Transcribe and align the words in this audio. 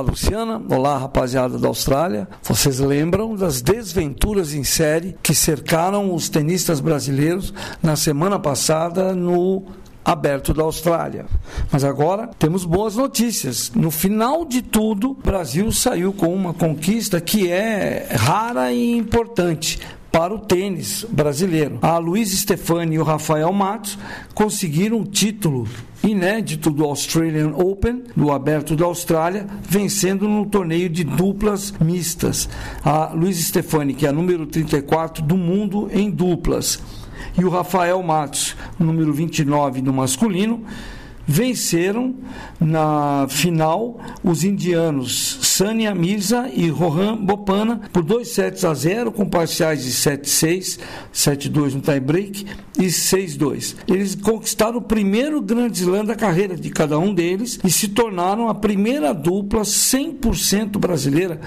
Olá, 0.00 0.08
Luciana. 0.08 0.62
Olá, 0.70 0.96
rapaziada 0.96 1.58
da 1.58 1.68
Austrália. 1.68 2.26
Vocês 2.42 2.78
lembram 2.78 3.36
das 3.36 3.60
desventuras 3.60 4.54
em 4.54 4.64
série 4.64 5.14
que 5.22 5.34
cercaram 5.34 6.14
os 6.14 6.30
tenistas 6.30 6.80
brasileiros 6.80 7.52
na 7.82 7.96
semana 7.96 8.38
passada 8.38 9.14
no 9.14 9.62
aberto 10.02 10.54
da 10.54 10.62
Austrália. 10.62 11.26
Mas 11.70 11.84
agora 11.84 12.30
temos 12.38 12.64
boas 12.64 12.96
notícias. 12.96 13.70
No 13.74 13.90
final 13.90 14.46
de 14.46 14.62
tudo, 14.62 15.10
o 15.10 15.14
Brasil 15.14 15.70
saiu 15.70 16.14
com 16.14 16.34
uma 16.34 16.54
conquista 16.54 17.20
que 17.20 17.50
é 17.50 18.08
rara 18.10 18.72
e 18.72 18.96
importante 18.96 19.78
para 20.10 20.34
o 20.34 20.38
tênis 20.38 21.04
brasileiro. 21.08 21.78
A 21.82 21.98
Luiz 21.98 22.30
Stefani 22.30 22.96
e 22.96 22.98
o 22.98 23.04
Rafael 23.04 23.52
Matos 23.52 23.98
conseguiram 24.34 25.00
o 25.00 25.04
título 25.04 25.66
inédito 26.02 26.70
do 26.70 26.84
Australian 26.84 27.54
Open, 27.56 28.02
do 28.16 28.32
Aberto 28.32 28.74
da 28.74 28.86
Austrália, 28.86 29.46
vencendo 29.68 30.28
no 30.28 30.46
torneio 30.46 30.88
de 30.88 31.04
duplas 31.04 31.72
mistas. 31.80 32.48
A 32.84 33.12
Luiz 33.14 33.38
Stefani, 33.38 33.94
que 33.94 34.06
é 34.06 34.08
a 34.08 34.12
número 34.12 34.46
34 34.46 35.22
do 35.22 35.36
mundo 35.36 35.88
em 35.92 36.10
duplas, 36.10 36.80
e 37.38 37.44
o 37.44 37.50
Rafael 37.50 38.02
Matos, 38.02 38.56
número 38.78 39.12
29 39.12 39.82
no 39.82 39.92
masculino, 39.92 40.64
venceram 41.26 42.16
na 42.58 43.26
final 43.28 44.00
os 44.24 44.42
indianos 44.42 45.38
Sania 45.60 45.94
Mirza 45.94 46.48
e 46.54 46.70
Rohan 46.70 47.18
Bopana 47.18 47.82
por 47.92 48.02
2 48.02 48.26
sets 48.26 48.64
a 48.64 48.72
0 48.72 49.12
com 49.12 49.28
parciais 49.28 49.84
de 49.84 49.90
7-6, 49.90 50.78
7-2 51.12 51.74
no 51.74 51.82
tie-break 51.82 52.46
e 52.78 52.86
6-2. 52.86 53.76
Eles 53.86 54.14
conquistaram 54.14 54.78
o 54.78 54.80
primeiro 54.80 55.38
grande 55.42 55.82
slam 55.82 56.06
da 56.06 56.14
carreira 56.14 56.56
de 56.56 56.70
cada 56.70 56.98
um 56.98 57.12
deles 57.12 57.60
e 57.62 57.70
se 57.70 57.88
tornaram 57.88 58.48
a 58.48 58.54
primeira 58.54 59.12
dupla 59.12 59.60
100% 59.60 60.78
brasileira 60.78 61.38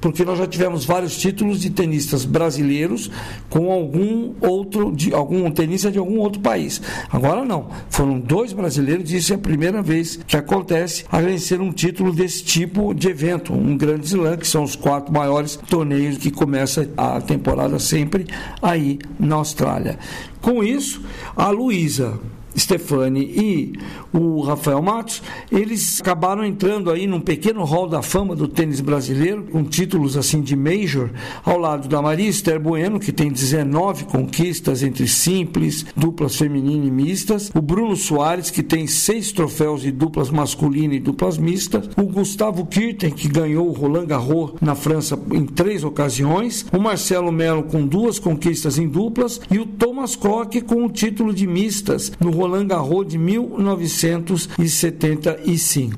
porque 0.00 0.24
nós 0.24 0.38
já 0.38 0.46
tivemos 0.46 0.84
vários 0.84 1.16
títulos 1.16 1.60
de 1.60 1.70
tenistas 1.70 2.24
brasileiros 2.24 3.10
com 3.48 3.70
algum 3.70 4.32
outro, 4.40 4.92
de 4.92 5.12
algum 5.14 5.50
tenista 5.50 5.90
de 5.90 5.98
algum 5.98 6.18
outro 6.18 6.40
país. 6.40 6.80
Agora 7.10 7.44
não, 7.44 7.68
foram 7.88 8.18
dois 8.18 8.52
brasileiros 8.52 9.12
e 9.12 9.16
isso 9.16 9.32
é 9.32 9.36
a 9.36 9.38
primeira 9.38 9.82
vez 9.82 10.16
que 10.26 10.36
acontece 10.36 11.04
a 11.10 11.20
vencer 11.20 11.60
um 11.60 11.72
título 11.72 12.12
desse 12.12 12.42
tipo 12.44 12.94
de 12.94 13.08
evento, 13.08 13.52
um 13.52 13.76
grande 13.76 14.06
slam, 14.06 14.36
que 14.36 14.46
são 14.46 14.62
os 14.62 14.74
quatro 14.74 15.12
maiores 15.12 15.56
torneios 15.56 16.18
que 16.18 16.30
começa 16.30 16.88
a 16.96 17.20
temporada 17.20 17.78
sempre 17.78 18.26
aí 18.62 18.98
na 19.18 19.36
Austrália. 19.36 19.98
Com 20.40 20.64
isso, 20.64 21.02
a 21.36 21.50
Luísa 21.50 22.18
Stefani 22.60 23.20
e 23.22 23.72
o 24.12 24.40
Rafael 24.40 24.82
Matos, 24.82 25.22
eles 25.50 26.00
acabaram 26.00 26.44
entrando 26.44 26.90
aí 26.90 27.06
num 27.06 27.20
pequeno 27.20 27.64
hall 27.64 27.88
da 27.88 28.02
fama 28.02 28.36
do 28.36 28.46
tênis 28.46 28.80
brasileiro, 28.80 29.44
com 29.44 29.64
títulos 29.64 30.16
assim 30.16 30.40
de 30.40 30.54
major, 30.54 31.10
ao 31.44 31.58
lado 31.58 31.88
da 31.88 32.02
Maria 32.02 32.28
Esther 32.28 32.60
Bueno, 32.60 33.00
que 33.00 33.12
tem 33.12 33.30
19 33.30 34.04
conquistas 34.04 34.82
entre 34.82 35.08
simples, 35.08 35.86
duplas 35.96 36.36
feminina 36.36 36.86
e 36.86 36.90
mistas, 36.90 37.50
o 37.54 37.60
Bruno 37.60 37.96
Soares, 37.96 38.50
que 38.50 38.62
tem 38.62 38.86
seis 38.86 39.32
troféus 39.32 39.82
de 39.82 39.90
duplas 39.90 40.30
masculina 40.30 40.94
e 40.94 41.00
duplas 41.00 41.38
mistas, 41.38 41.88
o 41.96 42.02
Gustavo 42.02 42.66
Kirten, 42.66 43.10
que 43.10 43.28
ganhou 43.28 43.68
o 43.68 43.72
Roland 43.72 44.06
Garros 44.06 44.52
na 44.60 44.74
França 44.74 45.18
em 45.32 45.46
três 45.46 45.84
ocasiões, 45.84 46.66
o 46.72 46.78
Marcelo 46.78 47.32
Melo 47.32 47.62
com 47.62 47.86
duas 47.86 48.18
conquistas 48.18 48.78
em 48.78 48.88
duplas 48.88 49.40
e 49.50 49.58
o 49.58 49.66
Thomas 49.66 50.16
Koch 50.16 50.60
com 50.62 50.84
o 50.84 50.90
título 50.90 51.32
de 51.32 51.46
mistas 51.46 52.12
no 52.20 52.30
Roland 52.30 52.49
Garros 52.66 53.06
de 53.06 53.18
1975. 53.18 55.90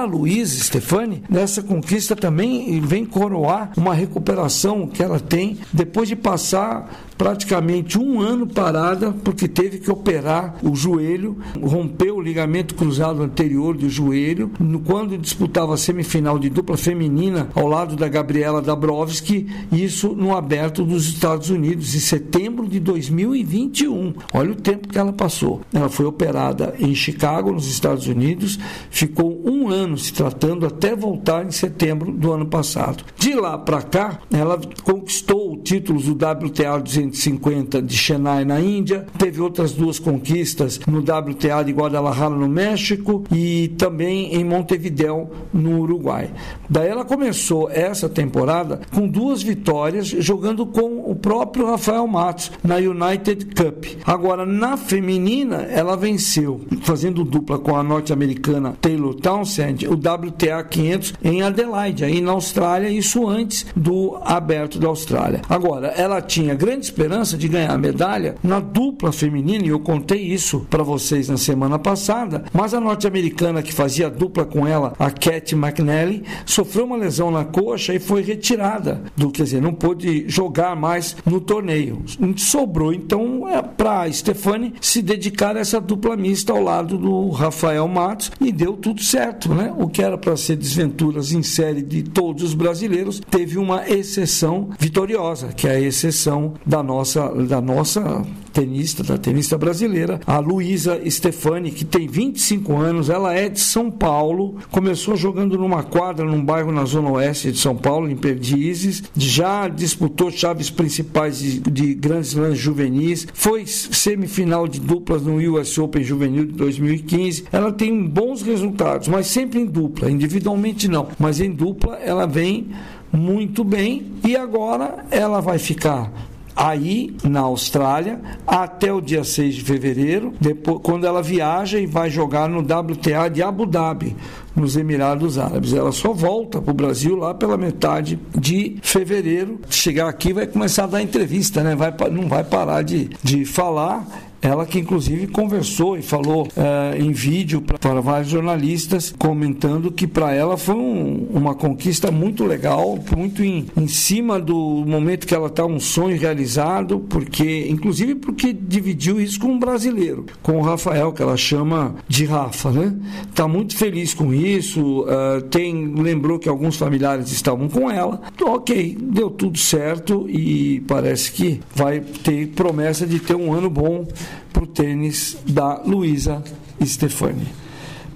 Para 0.00 0.08
Luiz 0.08 0.48
Stefani, 0.52 1.22
nessa 1.28 1.62
conquista 1.62 2.16
também 2.16 2.80
vem 2.80 3.04
coroar 3.04 3.70
uma 3.76 3.92
recuperação 3.92 4.86
que 4.86 5.02
ela 5.02 5.20
tem 5.20 5.58
depois 5.74 6.08
de 6.08 6.16
passar 6.16 7.10
praticamente 7.18 7.98
um 7.98 8.18
ano 8.18 8.46
parada 8.46 9.12
porque 9.22 9.46
teve 9.46 9.78
que 9.78 9.90
operar 9.90 10.56
o 10.62 10.74
joelho, 10.74 11.36
rompeu 11.62 12.16
o 12.16 12.20
ligamento 12.22 12.74
cruzado 12.74 13.22
anterior 13.22 13.76
do 13.76 13.90
joelho, 13.90 14.50
quando 14.86 15.18
disputava 15.18 15.74
a 15.74 15.76
semifinal 15.76 16.38
de 16.38 16.48
dupla 16.48 16.78
feminina 16.78 17.50
ao 17.54 17.66
lado 17.66 17.94
da 17.94 18.08
Gabriela 18.08 18.62
Dabrowski, 18.62 19.48
isso 19.70 20.14
no 20.14 20.34
aberto 20.34 20.82
dos 20.82 21.08
Estados 21.08 21.50
Unidos, 21.50 21.94
em 21.94 22.00
setembro 22.00 22.66
de 22.66 22.80
2021. 22.80 24.14
Olha 24.32 24.52
o 24.52 24.56
tempo 24.56 24.88
que 24.88 24.98
ela 24.98 25.12
passou. 25.12 25.60
Ela 25.74 25.90
foi 25.90 26.06
operada 26.06 26.74
em 26.78 26.94
Chicago, 26.94 27.52
nos 27.52 27.70
Estados 27.70 28.06
Unidos, 28.06 28.58
ficou 28.88 29.42
um 29.44 29.68
ano 29.68 29.89
se 29.96 30.12
tratando 30.12 30.66
até 30.66 30.94
voltar 30.94 31.44
em 31.44 31.50
setembro 31.50 32.12
do 32.12 32.32
ano 32.32 32.46
passado. 32.46 33.04
De 33.16 33.34
lá 33.34 33.58
para 33.58 33.82
cá, 33.82 34.20
ela 34.32 34.60
conquistou 34.82 35.39
títulos 35.70 36.06
do 36.06 36.14
WTA 36.14 36.80
250 36.80 37.80
de 37.80 37.96
Chennai 37.96 38.44
na 38.44 38.60
Índia, 38.60 39.06
teve 39.16 39.40
outras 39.40 39.70
duas 39.70 40.00
conquistas 40.00 40.80
no 40.84 40.98
WTA 40.98 41.62
de 41.64 41.70
Guadalajara 41.70 42.34
no 42.34 42.48
México 42.48 43.22
e 43.30 43.68
também 43.78 44.34
em 44.34 44.42
Montevideo 44.42 45.30
no 45.54 45.78
Uruguai. 45.78 46.28
Daí 46.68 46.88
ela 46.88 47.04
começou 47.04 47.70
essa 47.70 48.08
temporada 48.08 48.80
com 48.92 49.06
duas 49.06 49.44
vitórias 49.44 50.08
jogando 50.08 50.66
com 50.66 51.08
o 51.08 51.14
próprio 51.14 51.66
Rafael 51.66 52.04
Matos 52.08 52.50
na 52.64 52.74
United 52.74 53.46
Cup. 53.54 53.84
Agora 54.04 54.44
na 54.44 54.76
feminina 54.76 55.58
ela 55.70 55.96
venceu 55.96 56.62
fazendo 56.82 57.22
dupla 57.22 57.60
com 57.60 57.76
a 57.76 57.82
norte-americana 57.84 58.76
Taylor 58.80 59.14
Townsend 59.14 59.86
o 59.86 59.92
WTA 59.92 60.64
500 60.64 61.14
em 61.22 61.42
Adelaide, 61.42 62.04
aí 62.04 62.20
na 62.20 62.32
Austrália, 62.32 62.88
isso 62.88 63.28
antes 63.28 63.64
do 63.76 64.18
aberto 64.24 64.76
da 64.76 64.88
Austrália. 64.88 65.42
Agora, 65.60 65.88
ela 65.88 66.22
tinha 66.22 66.54
grande 66.54 66.86
esperança 66.86 67.36
de 67.36 67.46
ganhar 67.46 67.72
a 67.72 67.76
medalha 67.76 68.34
na 68.42 68.60
dupla 68.60 69.12
feminina, 69.12 69.66
e 69.66 69.68
eu 69.68 69.78
contei 69.78 70.22
isso 70.22 70.66
para 70.70 70.82
vocês 70.82 71.28
na 71.28 71.36
semana 71.36 71.78
passada, 71.78 72.44
mas 72.50 72.72
a 72.72 72.80
norte-americana 72.80 73.62
que 73.62 73.70
fazia 73.70 74.08
dupla 74.08 74.46
com 74.46 74.66
ela, 74.66 74.94
a 74.98 75.10
Cat 75.10 75.54
McNally, 75.54 76.24
sofreu 76.46 76.86
uma 76.86 76.96
lesão 76.96 77.30
na 77.30 77.44
coxa 77.44 77.92
e 77.92 77.98
foi 77.98 78.22
retirada 78.22 79.02
do, 79.14 79.30
quer 79.30 79.42
dizer, 79.42 79.60
não 79.60 79.74
pôde 79.74 80.24
jogar 80.28 80.74
mais 80.74 81.14
no 81.26 81.42
torneio. 81.42 82.02
Sobrou 82.38 82.90
então 82.90 83.46
é, 83.46 83.60
para 83.60 84.10
Stefani 84.10 84.72
se 84.80 85.02
dedicar 85.02 85.58
a 85.58 85.60
essa 85.60 85.78
dupla 85.78 86.16
mista 86.16 86.54
ao 86.54 86.62
lado 86.62 86.96
do 86.96 87.28
Rafael 87.28 87.86
Matos 87.86 88.32
e 88.40 88.50
deu 88.50 88.78
tudo 88.78 89.02
certo, 89.02 89.52
né? 89.52 89.74
O 89.76 89.88
que 89.88 90.02
era 90.02 90.16
para 90.16 90.38
ser 90.38 90.56
desventuras 90.56 91.32
em 91.32 91.42
série 91.42 91.82
de 91.82 92.02
todos 92.02 92.42
os 92.42 92.54
brasileiros 92.54 93.20
teve 93.30 93.58
uma 93.58 93.86
exceção 93.86 94.70
vitoriosa, 94.78 95.49
que 95.56 95.66
é 95.66 95.72
a 95.72 95.80
exceção 95.80 96.54
da 96.64 96.82
nossa, 96.82 97.28
da 97.28 97.60
nossa 97.60 98.24
tenista, 98.52 99.02
da 99.02 99.16
tenista 99.16 99.56
brasileira, 99.56 100.20
a 100.26 100.38
Luísa 100.38 101.00
Stefani, 101.08 101.70
que 101.70 101.84
tem 101.84 102.06
25 102.06 102.76
anos, 102.76 103.08
ela 103.08 103.34
é 103.34 103.48
de 103.48 103.60
São 103.60 103.90
Paulo, 103.90 104.56
começou 104.70 105.16
jogando 105.16 105.56
numa 105.56 105.82
quadra 105.82 106.26
num 106.26 106.44
bairro 106.44 106.72
na 106.72 106.84
zona 106.84 107.10
oeste 107.10 107.52
de 107.52 107.58
São 107.58 107.76
Paulo, 107.76 108.10
em 108.10 108.16
Perdizes, 108.16 109.02
já 109.16 109.68
disputou 109.68 110.30
chaves 110.30 110.70
principais 110.70 111.38
de, 111.38 111.60
de 111.60 111.94
grandes 111.94 112.34
lãs 112.34 112.58
juvenis, 112.58 113.26
foi 113.32 113.66
semifinal 113.66 114.66
de 114.66 114.80
duplas 114.80 115.22
no 115.22 115.36
US 115.54 115.78
Open 115.78 116.02
Juvenil 116.02 116.46
de 116.46 116.52
2015. 116.52 117.44
Ela 117.52 117.72
tem 117.72 118.04
bons 118.04 118.42
resultados, 118.42 119.08
mas 119.08 119.26
sempre 119.26 119.60
em 119.60 119.66
dupla, 119.66 120.10
individualmente 120.10 120.88
não, 120.88 121.08
mas 121.18 121.40
em 121.40 121.50
dupla 121.50 121.96
ela 121.96 122.26
vem 122.26 122.68
muito 123.12 123.64
bem 123.64 124.12
e 124.24 124.36
agora 124.36 125.04
ela 125.10 125.40
vai 125.40 125.58
ficar 125.58 126.10
aí 126.54 127.16
na 127.24 127.40
Austrália 127.40 128.20
até 128.46 128.92
o 128.92 129.00
dia 129.00 129.24
6 129.24 129.54
de 129.54 129.62
fevereiro, 129.62 130.34
depois, 130.40 130.80
quando 130.82 131.06
ela 131.06 131.22
viaja 131.22 131.78
e 131.78 131.86
vai 131.86 132.10
jogar 132.10 132.48
no 132.48 132.60
WTA 132.60 133.28
de 133.32 133.42
Abu 133.42 133.64
Dhabi, 133.64 134.14
nos 134.54 134.76
Emirados 134.76 135.38
Árabes. 135.38 135.72
Ela 135.72 135.92
só 135.92 136.12
volta 136.12 136.60
para 136.60 136.70
o 136.70 136.74
Brasil 136.74 137.16
lá 137.16 137.32
pela 137.32 137.56
metade 137.56 138.18
de 138.36 138.76
fevereiro. 138.82 139.60
Chegar 139.70 140.08
aqui 140.08 140.32
vai 140.32 140.46
começar 140.46 140.84
a 140.84 140.88
dar 140.88 141.02
entrevista, 141.02 141.62
né? 141.62 141.74
Vai, 141.74 141.94
não 142.10 142.28
vai 142.28 142.44
parar 142.44 142.82
de, 142.82 143.10
de 143.22 143.44
falar 143.44 144.06
ela 144.42 144.64
que 144.64 144.78
inclusive 144.78 145.26
conversou 145.26 145.98
e 145.98 146.02
falou 146.02 146.46
uh, 146.48 146.96
em 146.98 147.12
vídeo 147.12 147.60
para 147.60 148.00
vários 148.00 148.30
jornalistas, 148.30 149.14
comentando 149.18 149.90
que 149.90 150.06
para 150.06 150.32
ela 150.32 150.56
foi 150.56 150.74
um, 150.74 151.28
uma 151.30 151.54
conquista 151.54 152.10
muito 152.10 152.44
legal, 152.44 152.98
muito 153.16 153.44
em, 153.44 153.66
em 153.76 153.86
cima 153.86 154.40
do 154.40 154.84
momento 154.86 155.26
que 155.26 155.34
ela 155.34 155.48
está 155.48 155.64
um 155.64 155.78
sonho 155.78 156.18
realizado, 156.18 157.00
porque 157.08 157.68
inclusive 157.68 158.14
porque 158.14 158.52
dividiu 158.52 159.20
isso 159.20 159.38
com 159.38 159.48
um 159.48 159.58
brasileiro, 159.58 160.26
com 160.42 160.58
o 160.58 160.62
Rafael, 160.62 161.12
que 161.12 161.22
ela 161.22 161.36
chama 161.36 161.96
de 162.08 162.24
Rafa, 162.24 162.70
né? 162.70 162.94
Está 163.28 163.46
muito 163.46 163.76
feliz 163.76 164.14
com 164.14 164.32
isso, 164.32 165.02
uh, 165.02 165.42
tem 165.50 165.94
lembrou 165.94 166.38
que 166.38 166.48
alguns 166.48 166.76
familiares 166.76 167.30
estavam 167.30 167.68
com 167.68 167.90
ela. 167.90 168.20
Então, 168.34 168.54
ok, 168.54 168.96
deu 169.00 169.30
tudo 169.30 169.58
certo 169.58 170.26
e 170.28 170.80
parece 170.80 171.32
que 171.32 171.60
vai 171.74 172.00
ter 172.00 172.48
promessa 172.48 173.06
de 173.06 173.18
ter 173.18 173.34
um 173.34 173.52
ano 173.52 173.68
bom 173.68 174.06
para 174.52 174.64
o 174.64 174.66
tênis 174.66 175.36
da 175.46 175.80
Luísa 175.82 176.42
Stefani. 176.84 177.46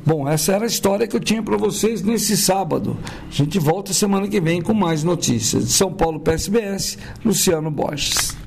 Bom, 0.07 0.29
essa 0.29 0.53
era 0.53 0.65
a 0.65 0.67
história 0.67 1.07
que 1.07 1.17
eu 1.17 1.21
tinha 1.21 1.43
para 1.43 1.57
vocês 1.57 2.03
nesse 2.03 2.37
sábado. 2.37 2.97
A 3.27 3.33
gente 3.33 3.59
volta 3.59 3.95
semana 3.95 4.29
que 4.29 4.41
vem 4.41 4.61
com 4.61 4.75
mais 4.75 5.03
notícias. 5.03 5.67
De 5.67 5.73
São 5.73 5.93
Paulo 5.93 6.21
PSBS, 6.21 6.99
Luciano 7.25 7.71
Borges. 7.71 8.44